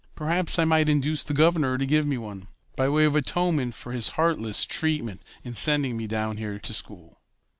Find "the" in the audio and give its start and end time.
1.23-1.35